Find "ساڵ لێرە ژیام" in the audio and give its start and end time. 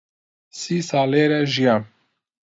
0.89-1.83